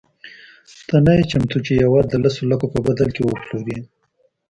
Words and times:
ته 0.87 0.95
نه 1.05 1.13
یې 1.17 1.23
چمتو 1.31 1.57
چې 1.65 1.73
یوه 1.83 1.99
د 2.11 2.13
لسو 2.23 2.43
لکو 2.51 2.65
په 2.73 2.79
بدل 2.87 3.07
کې 3.15 3.21
وپلورې. 3.23 3.77